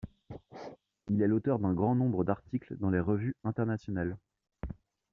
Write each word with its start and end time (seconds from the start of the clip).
Il 1.09 1.21
est 1.21 1.27
l'auteur 1.27 1.59
d'un 1.59 1.75
grand 1.75 1.93
nombre 1.93 2.23
d'articles 2.23 2.75
dans 2.79 2.89
les 2.89 2.99
Revues 2.99 3.35
internationales. 3.43 4.17